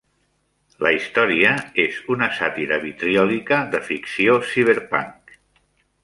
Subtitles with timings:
[0.85, 1.51] La història
[1.83, 5.37] és una sàtira vitriòlica de ficció ciberpunk.